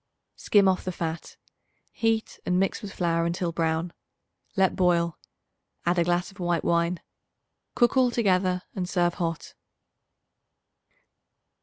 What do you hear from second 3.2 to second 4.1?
until brown;